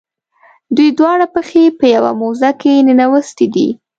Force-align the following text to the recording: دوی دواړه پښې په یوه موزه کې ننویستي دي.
دوی 0.75 0.89
دواړه 0.99 1.25
پښې 1.33 1.63
په 1.79 1.85
یوه 1.95 2.11
موزه 2.19 2.51
کې 2.61 2.85
ننویستي 2.87 3.47
دي. 3.53 3.67